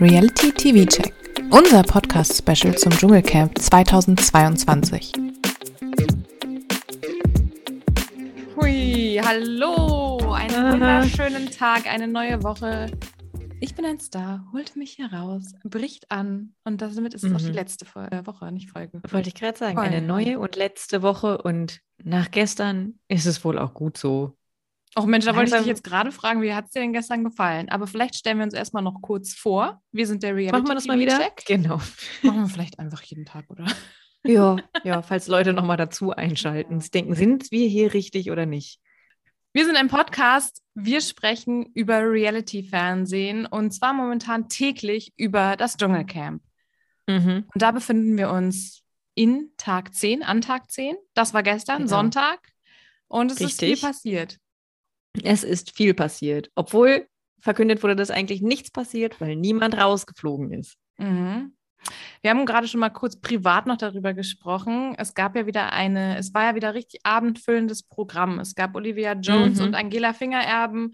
[0.00, 1.12] Reality TV Check,
[1.50, 5.12] unser Podcast-Special zum Dschungelcamp 2022.
[8.56, 12.90] Hui, hallo, einen wunderschönen Tag, eine neue Woche.
[13.60, 17.36] Ich bin ein Star, holt mich heraus, bricht an und damit ist es mhm.
[17.36, 17.54] auch die mhm.
[17.56, 19.02] letzte äh, Woche, nicht Folge.
[19.10, 19.96] Wollte ich gerade sagen, Folge.
[19.96, 24.34] eine neue und letzte Woche und nach gestern ist es wohl auch gut so.
[24.96, 27.22] Ach Mensch, da wollte ich dich jetzt gerade fragen, wie hat es dir denn gestern
[27.22, 27.68] gefallen?
[27.68, 29.80] Aber vielleicht stellen wir uns erstmal noch kurz vor.
[29.92, 31.18] Wir sind der Reality Machen wir das mal wieder?
[31.18, 31.44] Check.
[31.46, 31.80] Genau.
[32.22, 33.66] Machen wir vielleicht einfach jeden Tag, oder?
[34.24, 36.80] Ja, ja, falls Leute nochmal dazu einschalten.
[36.80, 38.80] Sie denken, sind wir hier richtig oder nicht?
[39.52, 40.62] Wir sind ein Podcast.
[40.74, 46.42] Wir sprechen über Reality-Fernsehen und zwar momentan täglich über das Dschungelcamp.
[47.06, 47.44] Mhm.
[47.52, 48.82] Und da befinden wir uns
[49.14, 50.96] in Tag 10, an Tag 10.
[51.14, 51.90] Das war gestern, genau.
[51.90, 52.40] Sonntag.
[53.08, 53.72] Und es Richtig.
[53.72, 54.38] ist viel passiert.
[55.22, 57.06] Es ist viel passiert, obwohl
[57.40, 60.76] verkündet wurde, dass eigentlich nichts passiert, weil niemand rausgeflogen ist.
[60.98, 61.54] Mhm.
[62.20, 64.94] Wir haben gerade schon mal kurz privat noch darüber gesprochen.
[64.98, 68.38] Es gab ja wieder eine, es war ja wieder richtig abendfüllendes Programm.
[68.38, 69.66] Es gab Olivia Jones mhm.
[69.66, 70.92] und Angela Fingererben,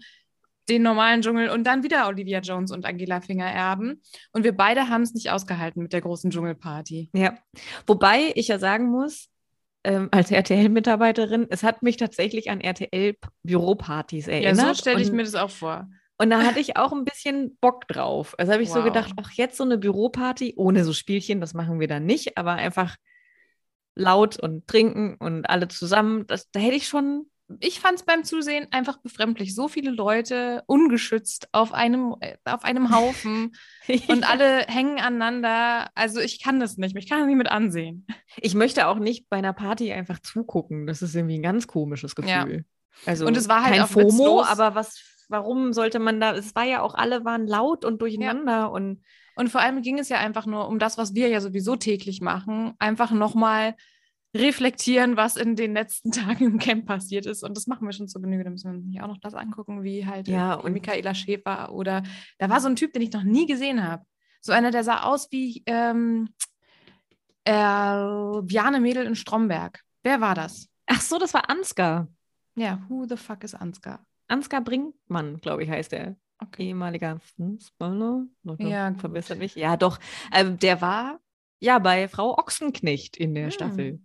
[0.69, 4.01] den normalen Dschungel und dann wieder Olivia Jones und Angela Fingererben.
[4.31, 7.09] Und wir beide haben es nicht ausgehalten mit der großen Dschungelparty.
[7.13, 7.37] Ja,
[7.85, 9.29] wobei ich ja sagen muss,
[9.83, 14.57] ähm, als RTL-Mitarbeiterin, es hat mich tatsächlich an RTL-Büropartys erinnert.
[14.57, 15.89] Ja, so stelle ich mir das auch vor.
[16.17, 18.33] Und da hatte ich auch ein bisschen Bock drauf.
[18.39, 18.77] Also habe ich wow.
[18.77, 22.37] so gedacht, ach, jetzt so eine Büroparty ohne so Spielchen, das machen wir dann nicht,
[22.37, 22.95] aber einfach
[23.95, 28.23] laut und trinken und alle zusammen, das, da hätte ich schon ich fand es beim
[28.23, 29.55] Zusehen einfach befremdlich.
[29.55, 33.55] So viele Leute ungeschützt auf einem, äh, auf einem Haufen
[34.07, 35.89] und alle hängen aneinander.
[35.95, 36.95] Also ich kann das nicht.
[36.95, 38.05] Ich kann das nicht mit ansehen.
[38.37, 40.87] Ich möchte auch nicht bei einer Party einfach zugucken.
[40.87, 42.31] Das ist irgendwie ein ganz komisches Gefühl.
[42.31, 42.63] Ja.
[43.05, 44.47] Also und es war halt kein auch FOMO, witzlos.
[44.47, 46.35] aber was, warum sollte man da?
[46.35, 48.65] Es war ja auch, alle waren laut und durcheinander ja.
[48.65, 49.03] und
[49.35, 52.21] und vor allem ging es ja einfach nur um das, was wir ja sowieso täglich
[52.21, 53.75] machen, einfach nochmal
[54.37, 57.43] reflektieren, was in den letzten Tagen im Camp passiert ist.
[57.43, 58.43] Und das machen wir schon zu Genüge.
[58.43, 62.03] Da müssen wir uns auch noch das angucken, wie halt ja, und Michaela Schäfer oder
[62.37, 64.03] da war so ein Typ, den ich noch nie gesehen habe.
[64.41, 66.29] So einer, der sah aus wie ähm,
[67.43, 67.51] äh,
[68.41, 69.81] Bjarne Mädel in Stromberg.
[70.03, 70.69] Wer war das?
[70.85, 72.07] Ach so, das war Ansgar.
[72.55, 74.05] Ja, who the fuck ist Ansgar?
[74.27, 76.15] Ansgar Brinkmann, glaube ich, heißt er.
[76.39, 76.69] Okay.
[76.69, 78.25] Ehemaliger Fußballer.
[78.59, 79.55] Ja, verbessert mich.
[79.55, 79.99] Ja, doch.
[80.31, 81.19] Ähm, der war
[81.59, 83.51] ja bei Frau Ochsenknecht in der hm.
[83.51, 83.99] Staffel.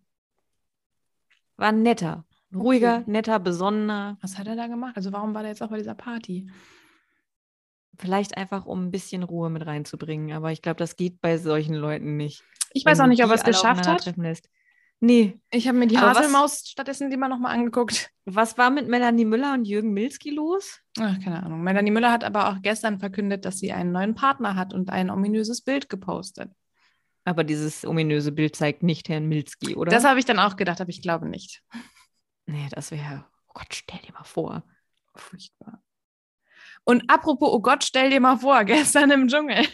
[1.62, 2.24] War netter.
[2.52, 3.10] Ruhiger, okay.
[3.12, 4.18] netter, besonnener.
[4.20, 4.96] Was hat er da gemacht?
[4.96, 6.50] Also warum war er jetzt auch bei dieser Party?
[7.96, 10.32] Vielleicht einfach, um ein bisschen Ruhe mit reinzubringen.
[10.32, 12.42] Aber ich glaube, das geht bei solchen Leuten nicht.
[12.72, 14.12] Ich weiß auch nicht, ob er es geschafft hat.
[14.98, 15.38] Nee.
[15.52, 18.10] Ich habe mir die Aber Haselmaus was, stattdessen lieber nochmal angeguckt.
[18.24, 20.80] Was war mit Melanie Müller und Jürgen Milski los?
[20.98, 21.62] Ach, keine Ahnung.
[21.62, 25.10] Melanie Müller hat aber auch gestern verkündet, dass sie einen neuen Partner hat und ein
[25.10, 26.50] ominöses Bild gepostet.
[27.24, 29.90] Aber dieses ominöse Bild zeigt nicht Herrn Milski, oder?
[29.90, 31.62] Das habe ich dann auch gedacht, aber ich glaube nicht.
[32.46, 34.64] Nee, das wäre, oh Gott, stell dir mal vor.
[35.14, 35.82] Furchtbar.
[36.84, 39.66] Und apropos, oh Gott, stell dir mal vor, gestern im Dschungel.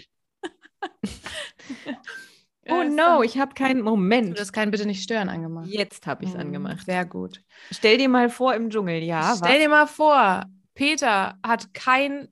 [2.68, 4.36] oh no, ich habe keinen Moment.
[4.36, 5.68] Du hast keinen Bitte nicht stören angemacht.
[5.68, 6.84] Jetzt habe ich es hm, angemacht.
[6.84, 7.42] Sehr gut.
[7.70, 9.34] Stell dir mal vor im Dschungel, ja.
[9.36, 9.58] Stell was?
[9.58, 10.44] dir mal vor,
[10.74, 12.28] Peter hat kein,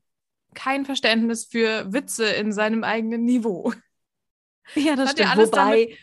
[0.55, 3.73] kein Verständnis für Witze in seinem eigenen Niveau.
[4.75, 5.37] Ja, das stimmt.
[5.37, 5.99] Wobei, damit,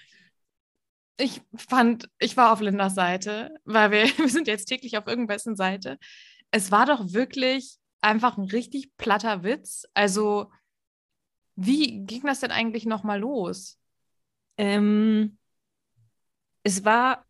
[1.18, 5.56] ich fand, ich war auf Lindas Seite, weil wir, wir sind jetzt täglich auf irgendwessen
[5.56, 5.98] Seite.
[6.52, 9.86] Es war doch wirklich einfach ein richtig platter Witz.
[9.94, 10.52] Also,
[11.56, 13.80] wie ging das denn eigentlich nochmal los?
[14.58, 15.38] Ähm,
[16.64, 17.26] es war.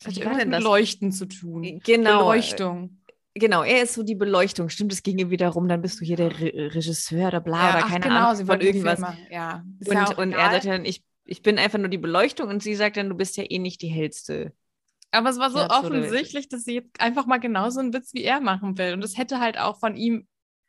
[0.00, 1.80] Das hat irgendwas mit Leuchten zu tun.
[1.84, 2.18] Genau.
[2.18, 2.95] Beleuchtung.
[3.38, 4.70] Genau, er ist so die Beleuchtung.
[4.70, 7.76] Stimmt, es ging ihm wiederum, dann bist du hier der Re Regisseur oder bla ja,
[7.76, 9.00] oder keine genau, Ahnung von irgendwas.
[9.30, 12.62] Ja, und, ja und er sagt dann, ich, ich bin einfach nur die Beleuchtung und
[12.62, 14.54] sie sagt dann, du bist ja eh nicht die hellste.
[15.10, 18.40] Aber es war so offensichtlich, dass sie jetzt einfach mal genauso einen Witz wie er
[18.40, 18.94] machen will.
[18.94, 20.26] Und es hätte halt auch von ihm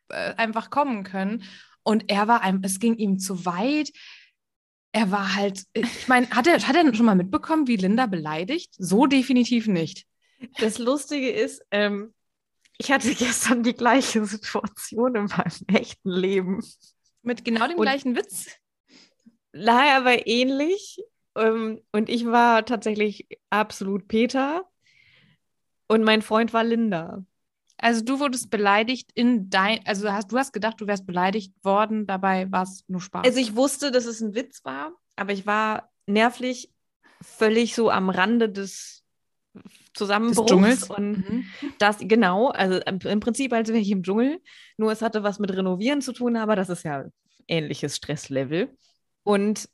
[0.08, 1.44] äh, einfach kommen können.
[1.82, 3.92] Und er war einem, es ging ihm zu weit.
[4.92, 8.74] Er war halt, ich meine, hat er, hat er schon mal mitbekommen, wie Linda beleidigt?
[8.76, 10.06] So definitiv nicht.
[10.60, 12.12] Das Lustige ist, ähm,
[12.78, 16.64] ich hatte gestern die gleiche Situation in meinem echten Leben.
[17.22, 18.46] Mit genau dem und gleichen Witz?
[19.52, 21.02] Nein, aber ähnlich.
[21.36, 24.64] Ähm, und ich war tatsächlich absolut Peter.
[25.88, 27.24] Und mein Freund war Linda.
[27.78, 32.06] Also du wurdest beleidigt in dein, also hast, du hast gedacht, du wärst beleidigt worden,
[32.06, 33.24] dabei war es nur Spaß.
[33.24, 36.72] Also ich wusste, dass es ein Witz war, aber ich war nervlich
[37.22, 39.04] völlig so am Rande des
[39.98, 41.44] Zusammenbruchs und mhm.
[41.78, 44.40] das genau, also im Prinzip als wäre ich im Dschungel,
[44.76, 47.04] nur es hatte was mit Renovieren zu tun, aber das ist ja
[47.48, 48.76] ähnliches Stresslevel.
[49.24, 49.68] Und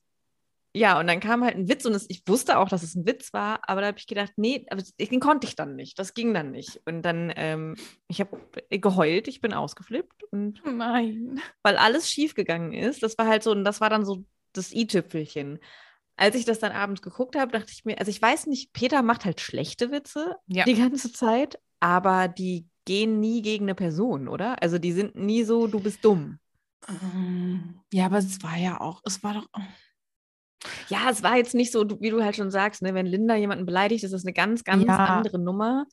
[0.77, 3.07] ja, und dann kam halt ein Witz und es, ich wusste auch, dass es ein
[3.07, 6.01] Witz war, aber da habe ich gedacht, nee, aber den konnte ich dann nicht.
[6.01, 6.81] Das ging dann nicht.
[6.85, 7.77] Und dann, ähm,
[8.09, 8.41] ich habe
[8.71, 13.05] geheult, ich bin ausgeflippt und nein, weil alles schiefgegangen ist.
[13.05, 15.61] Das war halt so, und das war dann so das i-Tüpfelchen.
[16.17, 19.03] Als ich das dann abends geguckt habe, dachte ich mir, also ich weiß nicht, Peter
[19.03, 20.65] macht halt schlechte Witze ja.
[20.65, 24.63] die ganze Zeit, aber die gehen nie gegen eine Person, oder?
[24.63, 26.39] Also die sind nie so, du bist dumm.
[26.89, 29.49] Ähm, ja, aber es war ja auch, es war doch.
[30.89, 33.67] Ja, es war jetzt nicht so, wie du halt schon sagst, ne, wenn Linda jemanden
[33.67, 34.97] beleidigt, ist das eine ganz, ganz ja.
[34.97, 35.87] andere Nummer.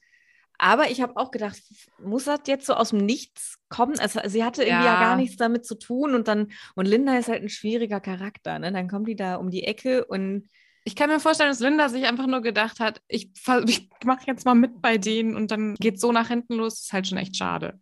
[0.62, 1.60] Aber ich habe auch gedacht,
[1.98, 3.98] muss das jetzt so aus dem Nichts kommen?
[3.98, 4.94] Also sie hatte irgendwie ja.
[4.94, 5.00] ja.
[5.02, 8.72] gar nichts damit zu tun und dann, und Linda ist halt ein schwieriger Charakter, ne?
[8.72, 10.48] Dann kommt die da um die Ecke und
[10.84, 13.32] ich kann mir vorstellen, dass Linda sich einfach nur gedacht hat, ich,
[13.66, 16.76] ich mache jetzt mal mit bei denen und dann geht so nach hinten los.
[16.76, 17.80] Das ist halt schon echt schade.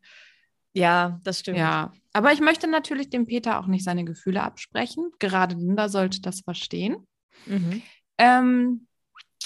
[0.72, 1.58] Ja, das stimmt.
[1.58, 5.12] Ja, aber ich möchte natürlich dem Peter auch nicht seine Gefühle absprechen.
[5.20, 7.06] Gerade Linda sollte das verstehen.
[7.46, 7.82] Mhm.
[8.18, 8.88] Ähm,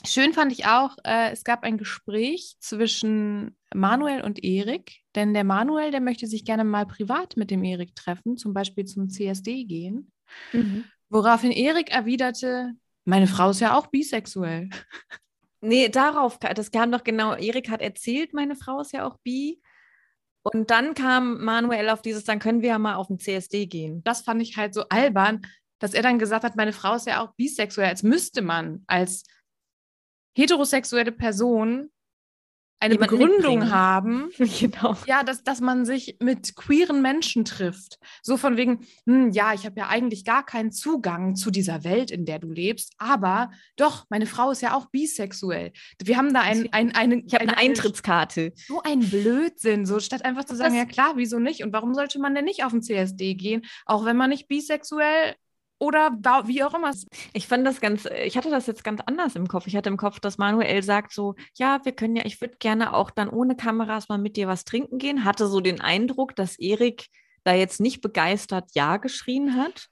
[0.06, 5.44] schön fand ich auch, äh, es gab ein Gespräch zwischen Manuel und Erik, denn der
[5.44, 9.66] Manuel, der möchte sich gerne mal privat mit dem Erik treffen, zum Beispiel zum CSD
[9.66, 10.12] gehen.
[10.52, 10.86] Mhm.
[11.10, 12.74] Woraufhin Erik erwiderte,
[13.06, 14.70] meine Frau ist ja auch bisexuell.
[15.66, 19.62] Nee, darauf, das kam doch genau, Erik hat erzählt, meine Frau ist ja auch bi.
[20.42, 24.04] Und dann kam Manuel auf dieses, dann können wir ja mal auf den CSD gehen.
[24.04, 25.42] Das fand ich halt so albern,
[25.80, 29.24] dass er dann gesagt hat, meine Frau ist ja auch bisexuell, als müsste man als
[30.34, 31.90] heterosexuelle Person
[32.84, 34.98] eine Jemand Begründung haben, genau.
[35.08, 37.98] ja, dass, dass man sich mit queeren Menschen trifft.
[38.22, 42.12] So von wegen, hm, ja, ich habe ja eigentlich gar keinen Zugang zu dieser Welt,
[42.12, 45.72] in der du lebst, aber doch, meine Frau ist ja auch bisexuell.
[46.04, 48.52] Wir haben da ein, ein, eine, ich habe eine, eine, Eintrittskarte.
[48.56, 51.64] So ein Blödsinn, so statt einfach zu sagen, das, ja klar, wieso nicht?
[51.64, 55.36] Und warum sollte man denn nicht auf den CSD gehen, auch wenn man nicht bisexuell
[55.84, 56.12] oder
[56.48, 56.94] wie auch immer.
[57.34, 59.68] Ich fand das ganz, ich hatte das jetzt ganz anders im Kopf.
[59.68, 62.94] Ich hatte im Kopf, dass Manuel sagt so, ja, wir können ja, ich würde gerne
[62.94, 65.26] auch dann ohne Kameras mal mit dir was trinken gehen.
[65.26, 67.08] Hatte so den Eindruck, dass Erik
[67.44, 69.90] da jetzt nicht begeistert Ja geschrien hat,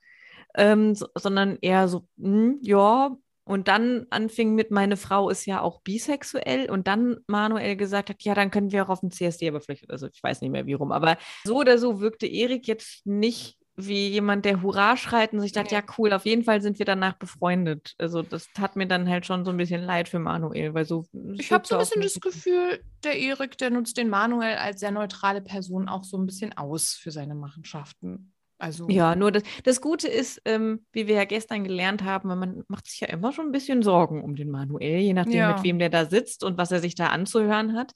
[0.56, 5.62] ähm, so, sondern eher so, hm, ja, und dann anfing mit, meine Frau ist ja
[5.62, 9.50] auch bisexuell und dann Manuel gesagt hat, ja, dann können wir auch auf dem CSD,
[9.50, 12.68] aber vielleicht, also ich weiß nicht mehr wie rum, aber so oder so wirkte Erik
[12.68, 16.62] jetzt nicht wie jemand, der Hurra schreit und sich dachte, ja cool, auf jeden Fall
[16.62, 17.95] sind wir danach befreundet.
[17.98, 21.06] Also das tat mir dann halt schon so ein bisschen leid für Manuel, weil so.
[21.33, 24.92] Ich habe so ein bisschen das Gefühl, der Erik, der nutzt den Manuel als sehr
[24.92, 28.33] neutrale Person auch so ein bisschen aus für seine Machenschaften.
[28.62, 32.63] Also ja, nur das, das Gute ist, ähm, wie wir ja gestern gelernt haben, man
[32.68, 35.56] macht sich ja immer schon ein bisschen Sorgen um den Manuel, je nachdem, ja.
[35.56, 37.94] mit wem der da sitzt und was er sich da anzuhören hat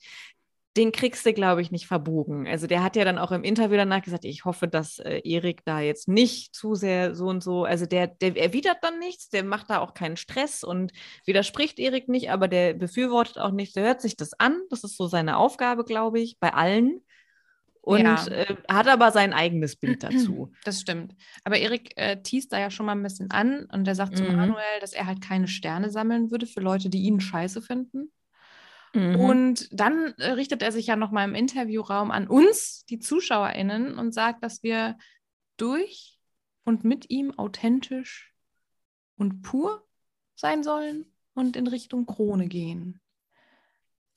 [0.77, 2.47] den kriegst du, glaube ich, nicht verbogen.
[2.47, 5.63] Also der hat ja dann auch im Interview danach gesagt, ich hoffe, dass äh, Erik
[5.63, 9.43] da jetzt nicht zu sehr so und so, also der, der erwidert dann nichts, der
[9.43, 10.91] macht da auch keinen Stress und
[11.25, 14.97] widerspricht Erik nicht, aber der befürwortet auch nichts, der hört sich das an, das ist
[14.97, 17.01] so seine Aufgabe, glaube ich, bei allen.
[17.79, 18.25] Und ja.
[18.27, 20.51] äh, hat aber sein eigenes Bild dazu.
[20.65, 21.15] Das stimmt.
[21.43, 24.17] Aber Erik äh, teast da ja schon mal ein bisschen an und der sagt mhm.
[24.17, 28.11] zu Manuel, dass er halt keine Sterne sammeln würde für Leute, die ihn scheiße finden.
[28.95, 29.19] Mhm.
[29.19, 34.13] Und dann äh, richtet er sich ja nochmal im Interviewraum an uns, die ZuschauerInnen, und
[34.13, 34.97] sagt, dass wir
[35.57, 36.17] durch
[36.63, 38.33] und mit ihm authentisch
[39.17, 39.85] und pur
[40.35, 42.99] sein sollen und in Richtung Krone gehen.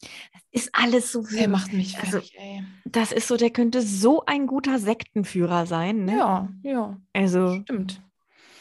[0.00, 2.64] Das ist alles so Der macht mich also, fertig, also, ey.
[2.84, 6.16] Das ist so, der könnte so ein guter Sektenführer sein, ne?
[6.16, 7.00] Ja, ja.
[7.12, 8.00] Also, stimmt.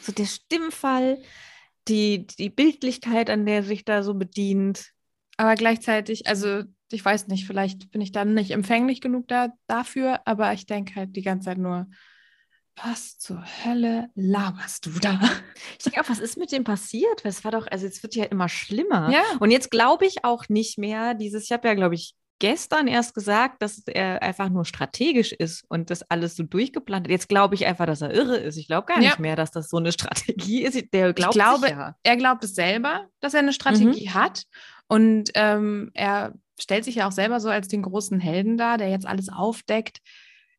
[0.00, 1.22] So der Stimmfall,
[1.86, 4.92] die, die Bildlichkeit, an der sich da so bedient.
[5.38, 10.20] Aber gleichzeitig, also ich weiß nicht, vielleicht bin ich dann nicht empfänglich genug da, dafür,
[10.24, 11.86] aber ich denke halt die ganze Zeit nur,
[12.84, 15.18] was zur Hölle laberst du da?
[15.78, 17.24] Ich denke auch, was ist mit dem passiert?
[17.24, 19.10] Es war doch, also jetzt wird ja immer schlimmer.
[19.10, 19.22] Ja.
[19.40, 23.14] Und jetzt glaube ich auch nicht mehr, dieses, ich habe ja, glaube ich, gestern erst
[23.14, 27.10] gesagt, dass er einfach nur strategisch ist und das alles so durchgeplant hat.
[27.10, 28.56] Jetzt glaube ich einfach, dass er irre ist.
[28.56, 29.20] Ich glaube gar nicht ja.
[29.20, 30.80] mehr, dass das so eine Strategie ist.
[30.92, 31.96] Der glaubt ich glaube, ja.
[32.02, 34.14] er glaubt es selber, dass er eine Strategie mhm.
[34.14, 34.44] hat
[34.88, 38.88] und ähm, er stellt sich ja auch selber so als den großen Helden dar, der
[38.90, 40.00] jetzt alles aufdeckt.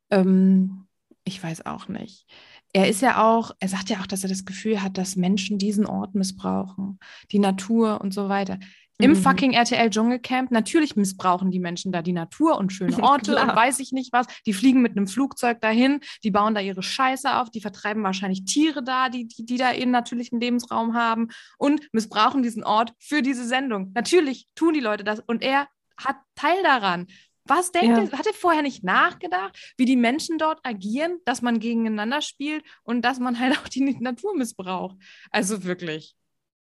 [0.10, 0.88] Ähm,
[1.24, 2.26] ich weiß auch nicht.
[2.72, 5.58] Er ist ja auch, er sagt ja auch, dass er das Gefühl hat, dass Menschen
[5.58, 7.00] diesen Ort missbrauchen,
[7.32, 8.60] die Natur und so weiter.
[9.02, 9.16] Im mhm.
[9.16, 13.80] fucking RTL Dschungelcamp, natürlich missbrauchen die Menschen da die Natur und schöne Orte und weiß
[13.80, 14.28] ich nicht was.
[14.46, 18.44] Die fliegen mit einem Flugzeug dahin, die bauen da ihre Scheiße auf, die vertreiben wahrscheinlich
[18.44, 23.22] Tiere da, die, die, die da ihren natürlichen Lebensraum haben und missbrauchen diesen Ort für
[23.22, 23.92] diese Sendung.
[23.96, 27.08] Natürlich tun die Leute das und er hat Teil daran.
[27.46, 28.04] Was denkt ja.
[28.04, 28.12] er?
[28.18, 33.02] Hat er vorher nicht nachgedacht, wie die Menschen dort agieren, dass man gegeneinander spielt und
[33.04, 34.98] dass man halt auch die Natur missbraucht?
[35.32, 36.16] Also wirklich.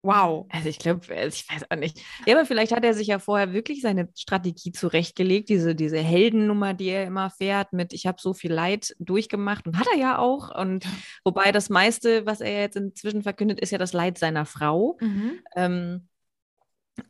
[0.07, 0.47] Wow.
[0.51, 2.01] Also ich glaube, also ich weiß auch nicht.
[2.27, 6.75] Ja, aber vielleicht hat er sich ja vorher wirklich seine Strategie zurechtgelegt, diese, diese Heldennummer,
[6.75, 10.19] die er immer fährt, mit ich habe so viel Leid durchgemacht und hat er ja
[10.19, 10.55] auch.
[10.55, 10.87] Und
[11.25, 14.97] wobei das meiste, was er jetzt inzwischen verkündet, ist ja das Leid seiner Frau.
[15.01, 15.41] Mhm.
[15.57, 16.09] Ähm,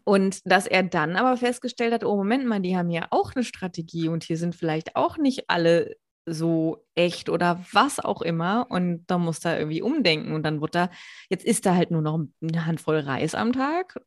[0.05, 3.45] und dass er dann aber festgestellt hat, oh Moment mal, die haben ja auch eine
[3.45, 5.97] Strategie und hier sind vielleicht auch nicht alle
[6.27, 8.67] so echt oder was auch immer.
[8.69, 10.33] Und da muss er irgendwie umdenken.
[10.33, 10.91] Und dann wird er,
[11.31, 14.01] jetzt isst er halt nur noch eine Handvoll Reis am Tag.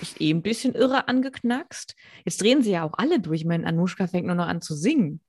[0.00, 1.94] Ist eh ein bisschen irre angeknackst.
[2.24, 3.42] Jetzt drehen sie ja auch alle durch.
[3.42, 5.20] Ich meine, Anushka fängt nur noch an zu singen.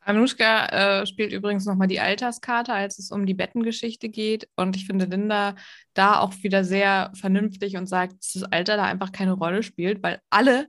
[0.00, 0.66] Anushka
[1.00, 4.48] äh, spielt übrigens nochmal die Alterskarte, als es um die Bettengeschichte geht.
[4.56, 5.54] Und ich finde Linda
[5.94, 10.02] da auch wieder sehr vernünftig und sagt, dass das Alter da einfach keine Rolle spielt,
[10.02, 10.68] weil alle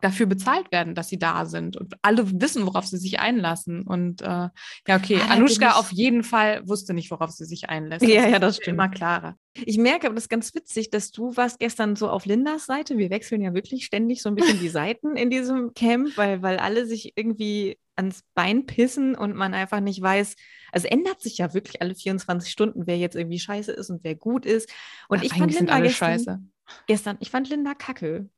[0.00, 3.82] dafür bezahlt werden, dass sie da sind und alle wissen, worauf sie sich einlassen.
[3.82, 4.50] Und äh, ja,
[4.88, 8.02] okay, ah, Anushka auf jeden Fall wusste nicht, worauf sie sich einlässt.
[8.02, 8.74] Das ja, ja, das stimmt.
[8.74, 9.36] Immer klarer.
[9.54, 12.98] Ich merke, aber das ist ganz witzig, dass du warst gestern so auf Lindas Seite.
[12.98, 16.58] Wir wechseln ja wirklich ständig so ein bisschen die Seiten in diesem Camp, weil, weil
[16.58, 20.36] alle sich irgendwie ans Bein pissen und man einfach nicht weiß,
[20.72, 24.14] also ändert sich ja wirklich alle 24 Stunden, wer jetzt irgendwie scheiße ist und wer
[24.14, 24.70] gut ist.
[25.08, 26.40] Und ja, ich fand Linda gestern, scheiße.
[26.86, 28.28] gestern, ich fand Linda kacke.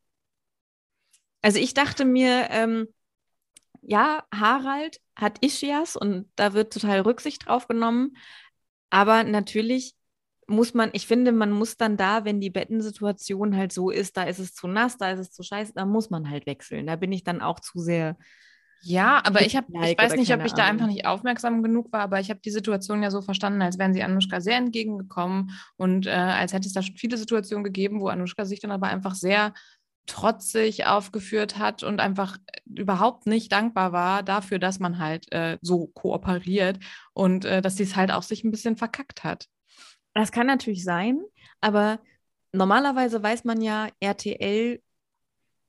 [1.43, 2.89] Also ich dachte mir, ähm,
[3.83, 8.17] ja, Harald hat Ischias und da wird total Rücksicht drauf genommen.
[8.91, 9.95] Aber natürlich
[10.47, 14.25] muss man, ich finde, man muss dann da, wenn die Bettensituation halt so ist, da
[14.25, 16.87] ist es zu nass, da ist es zu scheiße, da muss man halt wechseln.
[16.87, 18.17] Da bin ich dann auch zu sehr
[18.81, 22.01] ja, aber ich, hab, ich weiß nicht, ob ich da einfach nicht aufmerksam genug war,
[22.01, 26.07] aber ich habe die Situation ja so verstanden, als wären sie Anushka sehr entgegengekommen und
[26.07, 29.15] äh, als hätte es da schon viele Situationen gegeben, wo Anushka sich dann aber einfach
[29.15, 29.53] sehr
[30.09, 35.87] trotzig aufgeführt hat und einfach überhaupt nicht dankbar war dafür, dass man halt äh, so
[35.89, 36.79] kooperiert
[37.13, 39.47] und äh, dass sie es halt auch sich ein bisschen verkackt hat.
[40.15, 41.21] Das kann natürlich sein,
[41.61, 42.01] aber
[42.53, 44.83] normalerweise weiß man ja, RTL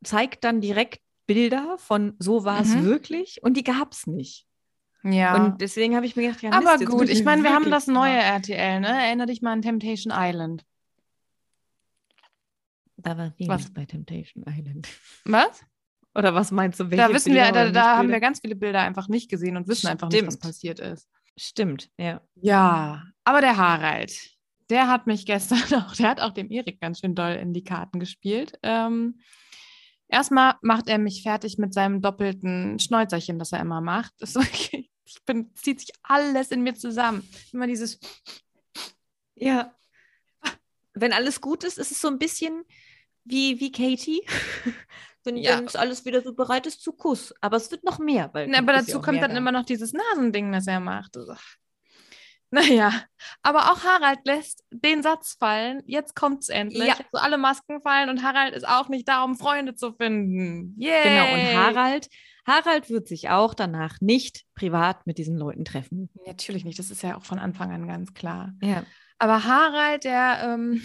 [0.04, 2.86] zeigt dann direkt Bilder von so war es mhm.
[2.86, 4.48] wirklich und die gab es nicht.
[5.04, 5.36] Ja.
[5.36, 7.88] Und deswegen habe ich mir gedacht, ja, aber Mist, gut, ich meine, wir haben das
[7.88, 8.88] neue RTL, ne?
[8.88, 10.64] Erinnere dich mal an Temptation Island.
[13.02, 14.88] Da war was bei Temptation Island.
[15.26, 15.64] Was?
[16.16, 16.86] Oder was meinst du?
[16.86, 19.68] Da wissen Bilder wir, da, da haben wir ganz viele Bilder einfach nicht gesehen und
[19.68, 19.92] wissen Stimmt.
[20.04, 21.08] einfach nicht, was passiert ist.
[21.38, 22.20] Stimmt, ja.
[22.36, 24.12] Ja, aber der Harald,
[24.72, 27.64] der hat mich gestern auch, der hat auch dem Erik ganz schön doll in die
[27.64, 28.58] Karten gespielt.
[28.64, 29.20] Ähm,
[30.10, 34.12] Erstmal macht er mich fertig mit seinem doppelten Schnäuzerchen, das er immer macht.
[34.18, 34.90] Das okay.
[35.06, 37.28] ich bin, zieht sich alles in mir zusammen.
[37.54, 38.00] Immer dieses.
[39.36, 39.74] Ja.
[40.96, 42.64] Wenn alles gut ist, ist es so ein bisschen
[43.24, 44.22] wie, wie Katie.
[45.24, 45.60] wenn, ja.
[45.60, 47.34] wenn alles wieder so bereit ist zu Kuss.
[47.42, 48.30] Aber es wird noch mehr.
[48.34, 49.38] Weil Na, aber dazu kommt dann da.
[49.38, 51.18] immer noch dieses Nasending, das er macht.
[52.52, 52.92] Naja,
[53.44, 55.84] aber auch Harald lässt den Satz fallen.
[55.86, 56.88] Jetzt kommt es endlich.
[56.88, 56.94] Ja.
[56.94, 60.74] Also alle Masken fallen und Harald ist auch nicht da, um Freunde zu finden.
[60.80, 61.04] Yay.
[61.04, 62.10] Genau, und Harald,
[62.48, 66.10] Harald wird sich auch danach nicht privat mit diesen Leuten treffen.
[66.26, 68.54] Natürlich nicht, das ist ja auch von Anfang an ganz klar.
[68.64, 68.84] Ja.
[69.20, 70.82] Aber Harald, der, ähm,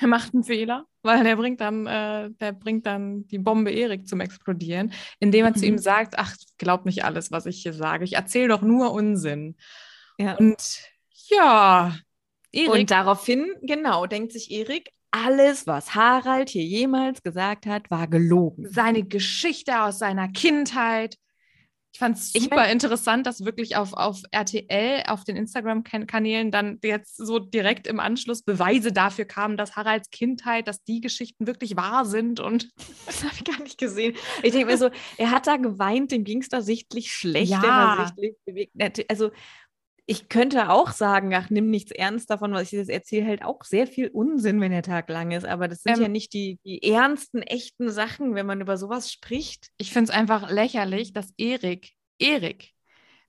[0.00, 4.06] der macht einen Fehler, weil der bringt dann, äh, der bringt dann die Bombe Erik
[4.08, 5.56] zum Explodieren, indem er mhm.
[5.56, 8.04] zu ihm sagt: Ach, glaub nicht alles, was ich hier sage.
[8.04, 9.56] Ich erzähle doch nur Unsinn.
[10.18, 10.36] Ja.
[10.36, 10.80] Und
[11.28, 11.96] ja,
[12.52, 12.70] Erik.
[12.70, 18.68] Und daraufhin, genau, denkt sich Erik, alles, was Harald hier jemals gesagt hat, war gelogen.
[18.68, 21.16] Seine Geschichte aus seiner Kindheit.
[21.96, 26.50] Ich fand es super ich mein, interessant, dass wirklich auf, auf RTL, auf den Instagram-Kanälen
[26.50, 31.46] dann jetzt so direkt im Anschluss Beweise dafür kamen, dass Haralds Kindheit, dass die Geschichten
[31.46, 32.38] wirklich wahr sind.
[32.38, 32.68] Und
[33.06, 34.14] das habe ich gar nicht gesehen.
[34.42, 37.50] Ich denke mir so, er hat da geweint, dem ging es da sichtlich schlecht.
[37.50, 38.04] Ja.
[38.04, 38.74] Sichtlich bewegt.
[39.08, 39.30] Also
[40.08, 43.64] ich könnte auch sagen, ach, nimm nichts ernst davon, was ich jetzt erzähle, halt auch
[43.64, 45.44] sehr viel Unsinn, wenn der Tag lang ist.
[45.44, 49.12] Aber das sind ähm, ja nicht die, die ernsten, echten Sachen, wenn man über sowas
[49.12, 49.68] spricht.
[49.78, 52.70] Ich finde es einfach lächerlich, dass Erik, Erik,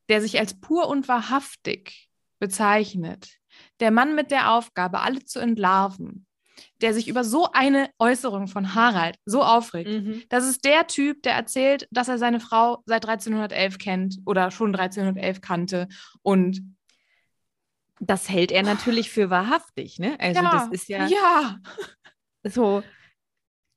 [0.07, 3.38] der sich als pur und wahrhaftig bezeichnet,
[3.79, 6.26] der Mann mit der Aufgabe, alle zu entlarven,
[6.81, 9.89] der sich über so eine Äußerung von Harald so aufregt.
[9.89, 10.23] Mhm.
[10.29, 14.75] Das ist der Typ, der erzählt, dass er seine Frau seit 1311 kennt oder schon
[14.75, 15.87] 1311 kannte
[16.21, 16.61] und
[17.99, 20.19] das hält er natürlich für wahrhaftig, ne?
[20.19, 21.57] Also ja, das ist ja, ja.
[22.43, 22.83] so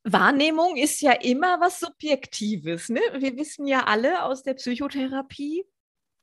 [0.04, 3.00] Wahrnehmung ist ja immer was Subjektives, ne?
[3.18, 5.64] Wir wissen ja alle aus der Psychotherapie,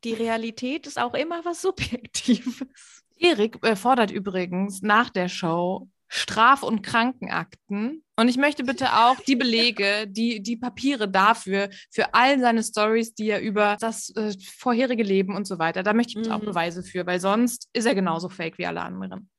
[0.03, 3.03] die Realität ist auch immer was Subjektives.
[3.17, 9.17] Erik äh, fordert übrigens nach der Show Straf- und Krankenakten Und ich möchte bitte auch
[9.21, 14.33] die Belege, die, die Papiere dafür, für all seine Stories, die er über das äh,
[14.57, 16.35] vorherige Leben und so weiter, da möchte ich bitte mhm.
[16.35, 19.29] auch Beweise für, weil sonst ist er genauso fake wie alle anderen.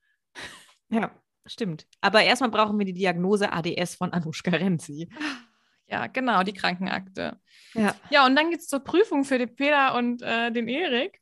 [0.90, 1.10] Ja,
[1.46, 1.86] stimmt.
[2.00, 5.08] Aber erstmal brauchen wir die Diagnose ADS von Anushka Renzi.
[5.86, 7.40] Ja, genau, die Krankenakte.
[7.74, 11.20] Ja, ja und dann geht es zur Prüfung für den Peter und äh, den Erik.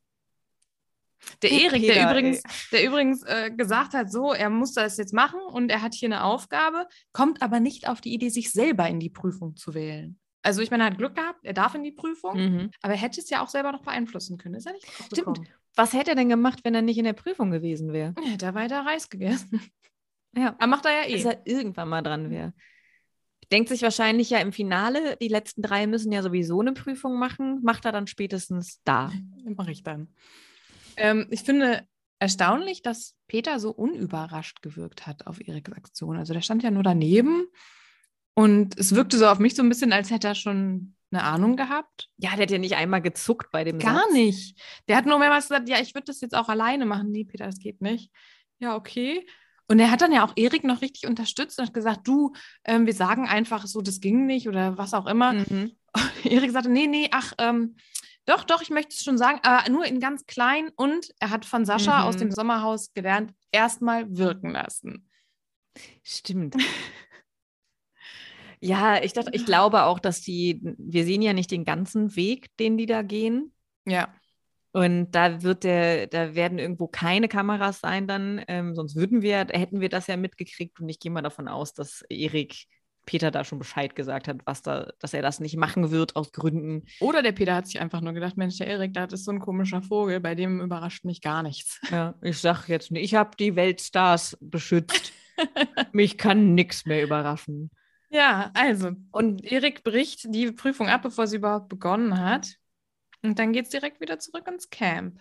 [1.43, 2.43] Der Erik, der übrigens,
[2.73, 6.09] der übrigens äh, gesagt hat, so, er muss das jetzt machen und er hat hier
[6.09, 10.19] eine Aufgabe, kommt aber nicht auf die Idee, sich selber in die Prüfung zu wählen.
[10.43, 12.71] Also ich meine, er hat Glück gehabt, er darf in die Prüfung, mhm.
[12.81, 14.55] aber er hätte es ja auch selber noch beeinflussen können.
[14.55, 15.41] Ist er nicht Stimmt.
[15.75, 18.15] Was hätte er denn gemacht, wenn er nicht in der Prüfung gewesen wäre?
[18.23, 19.61] Ja, hätte er weiter Reis gegessen.
[20.35, 20.55] Ja.
[20.59, 21.15] Aber macht er ja eh.
[21.15, 22.55] Dass er irgendwann mal dran wäre.
[23.53, 27.61] Denkt sich wahrscheinlich ja im Finale, die letzten drei müssen ja sowieso eine Prüfung machen.
[27.63, 29.13] Macht er dann spätestens da.
[29.45, 30.09] Mache ich dann.
[30.97, 31.87] Ähm, ich finde
[32.19, 36.17] erstaunlich, dass Peter so unüberrascht gewirkt hat auf Eriks Aktion.
[36.17, 37.47] Also der stand ja nur daneben
[38.35, 41.57] und es wirkte so auf mich so ein bisschen, als hätte er schon eine Ahnung
[41.57, 42.09] gehabt.
[42.17, 44.13] Ja, der hat ja nicht einmal gezuckt bei dem Gar Satz.
[44.13, 44.61] nicht.
[44.89, 47.11] Der hat nur mehrmals gesagt, ja, ich würde das jetzt auch alleine machen.
[47.11, 48.11] Nee, Peter, das geht nicht.
[48.59, 49.27] Ja, okay.
[49.69, 52.33] Und er hat dann ja auch Erik noch richtig unterstützt und hat gesagt, du,
[52.65, 55.33] ähm, wir sagen einfach so, das ging nicht oder was auch immer.
[55.33, 55.73] Mhm.
[56.25, 57.77] Erik sagte, nee, nee, ach, ähm,
[58.27, 60.71] doch, doch, ich möchte es schon sagen, aber nur in ganz klein.
[60.77, 62.07] Und er hat von Sascha mhm.
[62.07, 65.09] aus dem Sommerhaus gelernt, erstmal wirken lassen.
[66.03, 66.57] Stimmt.
[68.61, 72.49] ja, ich dachte, ich glaube auch, dass die, wir sehen ja nicht den ganzen Weg,
[72.59, 73.55] den die da gehen.
[73.87, 74.13] Ja.
[74.73, 79.47] Und da wird der, da werden irgendwo keine Kameras sein dann, ähm, sonst würden wir,
[79.51, 82.67] hätten wir das ja mitgekriegt und ich gehe mal davon aus, dass Erik
[83.07, 86.33] Peter da schon Bescheid gesagt hat, was da, dass er das nicht machen wird aus
[86.33, 86.85] Gründen.
[87.01, 89.41] Oder der Peter hat sich einfach nur gedacht, Mensch, der Erik, da ist so ein
[89.41, 91.81] komischer Vogel, bei dem überrascht mich gar nichts.
[91.91, 95.13] Ja, ich sag jetzt nicht, ich habe die Weltstars beschützt.
[95.93, 97.71] mich kann nichts mehr überraschen.
[98.11, 102.55] Ja, also, und Erik bricht die Prüfung ab, bevor sie überhaupt begonnen hat.
[103.23, 105.21] Und dann geht es direkt wieder zurück ins Camp.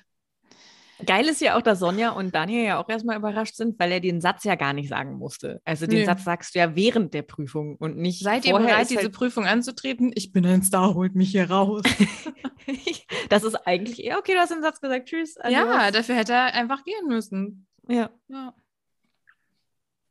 [1.05, 3.99] Geil ist ja auch, dass Sonja und Daniel ja auch erstmal überrascht sind, weil er
[3.99, 5.61] den Satz ja gar nicht sagen musste.
[5.65, 6.05] Also den Nö.
[6.05, 9.45] Satz sagst du ja während der Prüfung und nicht Seid ihr bereit, diese halt Prüfung
[9.45, 10.11] anzutreten?
[10.15, 11.83] Ich bin ein Star, holt mich hier raus.
[13.29, 15.37] das ist eigentlich eher okay, du hast den Satz gesagt, tschüss.
[15.37, 15.53] Adios.
[15.53, 17.67] Ja, dafür hätte er einfach gehen müssen.
[17.87, 18.09] Ja.
[18.27, 18.53] ja.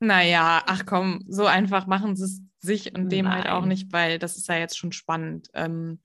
[0.00, 3.34] Naja, ach komm, so einfach machen sie es sich und dem Nein.
[3.34, 5.48] halt auch nicht, weil das ist ja jetzt schon spannend.
[5.54, 6.00] Ähm,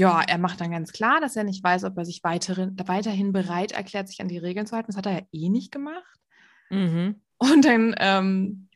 [0.00, 3.32] ja, er macht dann ganz klar, dass er nicht weiß, ob er sich weiterhin, weiterhin
[3.32, 4.86] bereit erklärt, sich an die Regeln zu halten.
[4.86, 6.18] Das hat er ja eh nicht gemacht.
[6.70, 7.20] Mhm.
[7.36, 8.68] Und dann ähm,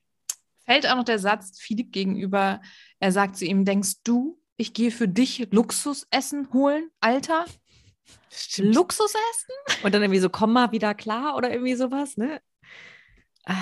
[0.66, 2.60] fällt auch noch der Satz Philipp gegenüber.
[3.00, 7.46] Er sagt zu ihm: Denkst du, ich gehe für dich Luxusessen holen, Alter?
[8.30, 8.74] Stimmt.
[8.74, 9.54] Luxusessen?
[9.82, 12.38] Und dann irgendwie so, komm mal wieder klar oder irgendwie sowas, ne?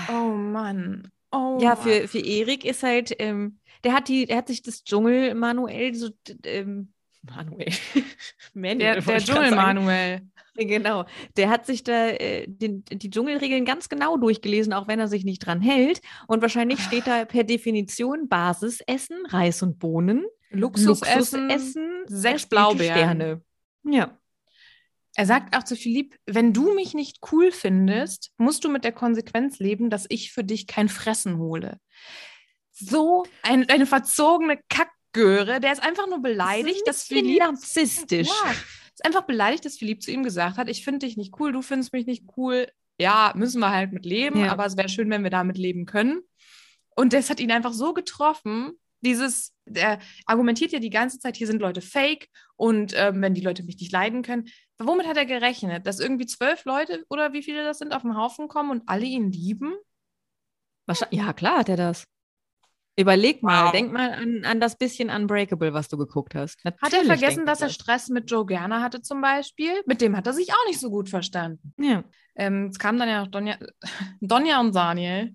[0.08, 1.12] Oh Mann.
[1.30, 4.82] Oh ja, für, für Erik ist halt, ähm, der hat die, der hat sich das
[4.82, 6.10] Dschungel manuell so
[6.44, 7.72] ähm, Manuel.
[8.54, 10.22] Manuel der der Dschungel-Manuel.
[10.54, 11.06] Genau.
[11.38, 15.24] Der hat sich da äh, den, die Dschungelregeln ganz genau durchgelesen, auch wenn er sich
[15.24, 16.02] nicht dran hält.
[16.26, 23.42] Und wahrscheinlich steht da per Definition Basisessen, Reis und Bohnen, Luxusessen, Luxusessen sechs Blaubeeren.
[23.84, 24.18] Ja.
[25.14, 28.92] Er sagt auch zu Philipp, wenn du mich nicht cool findest, musst du mit der
[28.92, 31.78] Konsequenz leben, dass ich für dich kein Fressen hole.
[32.72, 37.38] So ein, eine verzogene Kack Göre, der ist einfach nur beleidigt, das dass Philipp.
[37.40, 38.28] narzisstisch.
[38.28, 38.50] Ja,
[38.94, 41.62] ist einfach beleidigt, dass Philipp zu ihm gesagt hat: Ich finde dich nicht cool, du
[41.62, 42.68] findest mich nicht cool.
[42.98, 44.52] Ja, müssen wir halt mit leben, ja.
[44.52, 46.20] aber es wäre schön, wenn wir damit leben können.
[46.94, 48.72] Und das hat ihn einfach so getroffen.
[49.00, 53.40] Dieses, der argumentiert ja die ganze Zeit, hier sind Leute fake und ähm, wenn die
[53.40, 54.48] Leute mich nicht leiden können.
[54.78, 55.86] Womit hat er gerechnet?
[55.86, 59.04] Dass irgendwie zwölf Leute oder wie viele das sind auf den Haufen kommen und alle
[59.04, 59.74] ihn lieben?
[61.10, 62.04] Ja, klar hat er das.
[62.96, 63.72] Überleg mal, wow.
[63.72, 66.62] denk mal an, an das bisschen Unbreakable, was du geguckt hast.
[66.62, 69.72] Natürlich hat er vergessen, dass er Stress mit Joe Gerner hatte zum Beispiel?
[69.86, 71.72] Mit dem hat er sich auch nicht so gut verstanden.
[71.78, 72.04] Ja.
[72.36, 73.56] Ähm, es kam dann ja noch Donja,
[74.20, 75.34] Donja und Daniel.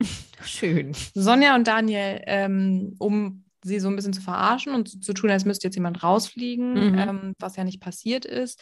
[0.44, 0.92] Schön.
[1.14, 5.30] Sonja und Daniel, ähm, um sie so ein bisschen zu verarschen und zu, zu tun,
[5.30, 6.98] als müsste jetzt jemand rausfliegen, mhm.
[6.98, 8.60] ähm, was ja nicht passiert ist.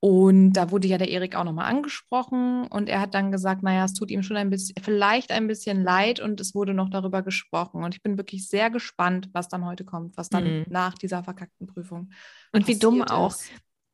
[0.00, 3.84] Und da wurde ja der Erik auch nochmal angesprochen und er hat dann gesagt, naja,
[3.84, 7.22] es tut ihm schon ein bisschen, vielleicht ein bisschen leid und es wurde noch darüber
[7.22, 7.82] gesprochen.
[7.82, 10.66] Und ich bin wirklich sehr gespannt, was dann heute kommt, was dann mhm.
[10.68, 12.12] nach dieser verkackten Prüfung.
[12.52, 13.32] Und wie dumm auch.
[13.32, 13.50] Ist.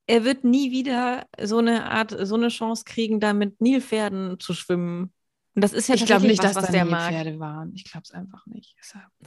[0.06, 4.52] Er wird nie wieder so eine Art, so eine Chance kriegen, da mit Nilpferden zu
[4.52, 5.10] schwimmen.
[5.54, 7.72] Und das ist ja ich glaube nicht, was, dass was der Nilpferde waren.
[7.74, 8.76] Ich glaube es einfach nicht.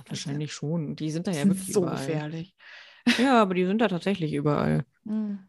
[0.08, 0.96] Wahrscheinlich schon.
[0.96, 1.98] Die sind da ja wirklich so überall.
[1.98, 2.56] gefährlich.
[3.18, 4.86] Ja, aber die sind da tatsächlich überall.
[5.08, 5.40] Mhm.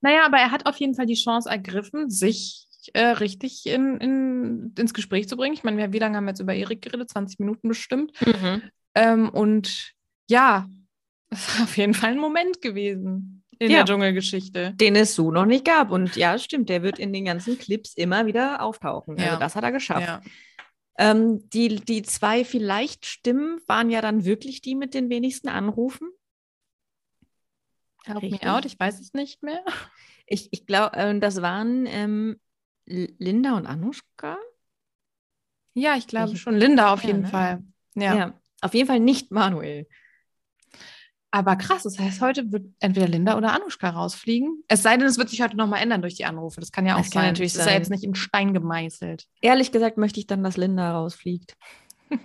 [0.00, 4.74] Naja, aber er hat auf jeden Fall die Chance ergriffen, sich äh, richtig in, in,
[4.78, 5.54] ins Gespräch zu bringen.
[5.54, 7.10] Ich meine, wie lange haben wir jetzt über Erik geredet?
[7.10, 8.12] 20 Minuten bestimmt.
[8.24, 8.62] Mhm.
[8.94, 9.92] Ähm, und
[10.28, 10.68] ja,
[11.30, 14.74] es war auf jeden Fall ein Moment gewesen in ja, der Dschungelgeschichte.
[14.74, 15.90] Den es so noch nicht gab.
[15.90, 19.14] Und ja, stimmt, der wird in den ganzen Clips immer wieder auftauchen.
[19.14, 19.30] Also ja.
[19.30, 20.06] Also das hat er geschafft.
[20.06, 20.20] Ja.
[20.98, 26.08] Ähm, die, die zwei vielleicht Stimmen waren ja dann wirklich die mit den wenigsten Anrufen.
[28.06, 29.64] Help me out, ich weiß es nicht mehr.
[30.26, 32.40] Ich, ich glaube, äh, das waren ähm,
[32.84, 34.38] Linda und Anushka.
[35.74, 36.56] Ja, ich glaube schon.
[36.56, 37.28] Linda auf ja, jeden ne?
[37.28, 37.62] Fall.
[37.94, 38.16] Ja.
[38.16, 39.86] ja, auf jeden Fall nicht Manuel.
[41.30, 44.64] Aber krass, das heißt, heute wird entweder Linda oder Anushka rausfliegen.
[44.68, 46.60] Es sei denn, es wird sich heute nochmal ändern durch die Anrufe.
[46.60, 47.26] Das kann ja auch das sein.
[47.26, 49.26] Natürlich das ist ja jetzt nicht in Stein gemeißelt.
[49.42, 51.56] Ehrlich gesagt möchte ich dann, dass Linda rausfliegt.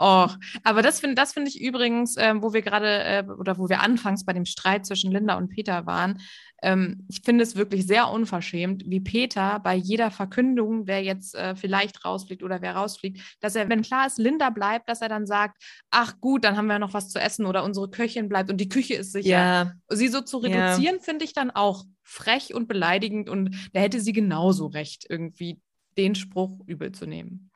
[0.00, 3.68] Och, aber das finde das find ich übrigens, äh, wo wir gerade äh, oder wo
[3.68, 6.20] wir anfangs bei dem Streit zwischen Linda und Peter waren.
[6.62, 11.56] Ähm, ich finde es wirklich sehr unverschämt, wie Peter bei jeder Verkündung, wer jetzt äh,
[11.56, 15.26] vielleicht rausfliegt oder wer rausfliegt, dass er, wenn klar ist, Linda bleibt, dass er dann
[15.26, 18.60] sagt, ach gut, dann haben wir noch was zu essen oder unsere Köchin bleibt und
[18.60, 19.28] die Küche ist sicher.
[19.28, 19.72] Ja.
[19.88, 21.02] Sie so zu reduzieren, ja.
[21.02, 25.60] finde ich dann auch frech und beleidigend und da hätte sie genauso recht, irgendwie
[25.96, 27.47] den Spruch übel zu nehmen.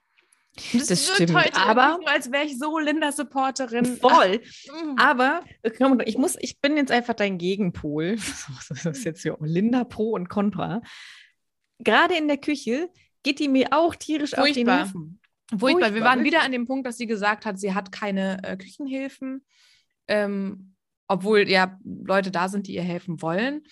[0.55, 3.97] Das, das stimmt, aber so, als wäre ich so Linda-Supporterin.
[3.97, 4.43] Voll.
[4.67, 4.99] Mm.
[4.99, 5.45] aber
[6.05, 8.17] ich muss, ich bin jetzt einfach dein Gegenpol.
[8.69, 10.83] Das ist jetzt hier Linda Pro und Contra.
[11.79, 12.91] Gerade in der Küche
[13.23, 14.45] geht die mir auch tierisch Furchtbar.
[14.45, 15.21] auf die Nerven.
[15.49, 15.59] Furchtbar.
[15.59, 15.95] Furchtbar.
[15.95, 19.45] Wir waren wieder an dem Punkt, dass sie gesagt hat, sie hat keine äh, Küchenhilfen,
[20.07, 20.75] ähm,
[21.09, 23.63] obwohl ja Leute da sind, die ihr helfen wollen.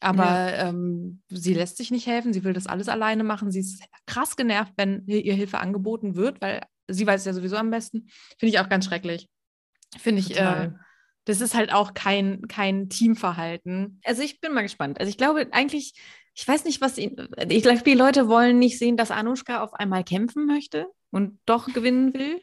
[0.00, 0.68] Aber ja.
[0.68, 3.50] ähm, sie lässt sich nicht helfen, sie will das alles alleine machen.
[3.50, 7.56] Sie ist krass genervt, wenn ihr Hilfe angeboten wird, weil sie weiß es ja sowieso
[7.56, 8.08] am besten.
[8.38, 9.28] Finde ich auch ganz schrecklich.
[9.98, 10.70] Finde ich, äh,
[11.24, 14.00] das ist halt auch kein, kein Teamverhalten.
[14.04, 14.98] Also ich bin mal gespannt.
[14.98, 15.94] Also ich glaube eigentlich,
[16.34, 17.16] ich weiß nicht, was sie,
[17.48, 21.66] ich glaube, die Leute wollen nicht sehen, dass Anushka auf einmal kämpfen möchte und doch
[21.72, 22.40] gewinnen will.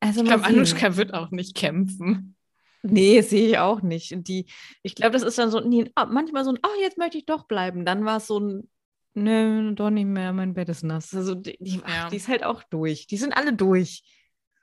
[0.00, 2.36] Also ich glaube, Anushka wird auch nicht kämpfen.
[2.82, 4.12] Nee, sehe ich auch nicht.
[4.12, 4.46] Und die,
[4.82, 7.26] ich glaube, das ist dann so, nee, ah, manchmal so ein, oh, jetzt möchte ich
[7.26, 7.84] doch bleiben.
[7.84, 8.70] Dann war es so ein,
[9.14, 11.14] nö, doch nicht mehr, mein Bett ist nass.
[11.14, 11.82] Also die, die, ja.
[11.84, 13.06] ach, die ist halt auch durch.
[13.06, 14.02] Die sind alle durch.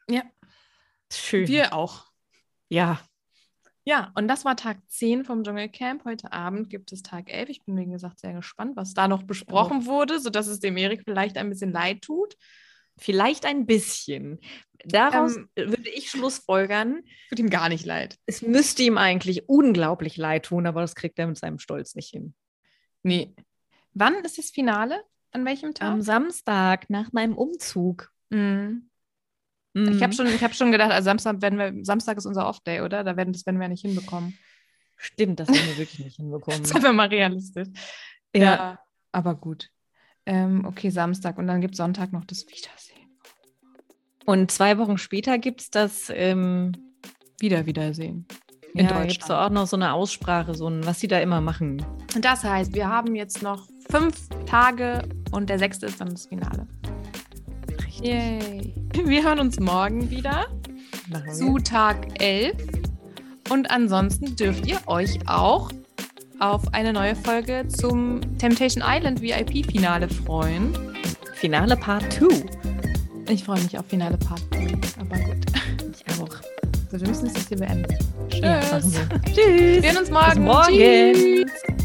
[0.10, 0.24] Ja.
[1.12, 1.48] Schön.
[1.48, 2.06] Wir auch.
[2.70, 3.00] Ja.
[3.86, 6.04] Ja, und das war Tag 10 vom Dschungelcamp.
[6.04, 7.50] Heute Abend gibt es Tag 11.
[7.50, 11.04] Ich bin, wie gesagt, sehr gespannt, was da noch besprochen wurde, sodass es dem Erik
[11.06, 12.36] vielleicht ein bisschen leid tut.
[12.98, 14.40] Vielleicht ein bisschen.
[14.86, 17.04] Daraus ähm, würde ich schlussfolgern.
[17.30, 18.18] Tut ihm gar nicht leid.
[18.26, 22.10] Es müsste ihm eigentlich unglaublich leid tun, aber das kriegt er mit seinem Stolz nicht
[22.10, 22.34] hin.
[23.04, 23.36] Nee.
[23.94, 25.02] Wann ist das Finale?
[25.32, 25.90] An welchem Tag?
[25.90, 28.12] Am Samstag, nach meinem Umzug.
[28.30, 28.90] Mhm.
[29.74, 29.92] Mhm.
[29.92, 33.04] Ich habe schon, hab schon gedacht, also Samstag, werden wir, Samstag ist unser Off-Day, oder?
[33.04, 34.38] Da werden, das werden wir nicht hinbekommen.
[34.96, 36.66] Stimmt, das werden wir wirklich nicht hinbekommen.
[36.66, 37.68] Seien wir mal realistisch.
[38.36, 38.80] Ja, ja
[39.12, 39.70] aber gut.
[40.28, 43.10] Ähm, okay, Samstag und dann gibt es Sonntag noch das Wiedersehen.
[44.26, 46.74] Und zwei Wochen später gibt es das ähm,
[47.40, 48.28] Wieder-Wiedersehen.
[48.74, 49.10] In ja, Deutschland.
[49.10, 51.82] gibt auch noch so eine Aussprache, so ein, was sie da immer machen.
[52.14, 56.26] Und das heißt, wir haben jetzt noch fünf Tage und der sechste ist dann das
[56.26, 56.68] Finale.
[57.86, 58.06] Richtig.
[58.06, 58.76] Yay.
[59.06, 60.48] Wir hören uns morgen wieder
[61.32, 62.54] zu Tag 11.
[63.50, 65.72] Und ansonsten dürft ihr euch auch
[66.40, 70.78] auf eine neue Folge zum Temptation Island VIP-Finale freuen.
[71.34, 72.28] Finale Part 2.
[73.30, 75.46] Ich freue mich auf Finale Part 2, aber gut.
[75.94, 76.30] Ich auch.
[76.92, 77.98] So, wir müssen es jetzt hier beenden.
[78.30, 78.42] Tschüss.
[78.42, 78.62] Ja,
[79.26, 79.38] Tschüss.
[79.38, 80.30] Wir sehen uns morgen.
[80.30, 80.74] Bis morgen.
[80.74, 81.77] Tschüss.